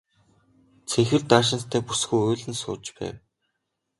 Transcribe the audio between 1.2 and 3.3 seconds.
даашинзтай бүсгүй уйлан сууж байв.